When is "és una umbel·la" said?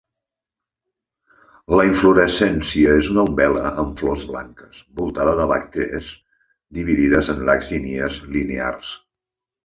3.01-3.65